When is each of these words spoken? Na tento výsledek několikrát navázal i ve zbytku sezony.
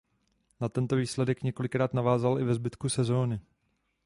Na 0.61 0.69
tento 0.69 0.95
výsledek 0.95 1.43
několikrát 1.43 1.93
navázal 1.93 2.39
i 2.39 2.43
ve 2.43 2.53
zbytku 2.53 2.89
sezony. 2.89 3.39